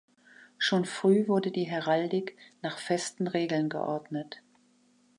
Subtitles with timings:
[0.57, 4.41] Schon früh wurde die Heraldik nach festen Regeln geordnet.